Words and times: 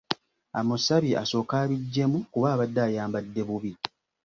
Amusabye 0.59 1.13
asooke 1.23 1.53
abiggyemu 1.63 2.17
kuba 2.31 2.47
abadde 2.53 2.79
ayambadde 2.87 3.41
bubi. 3.47 3.71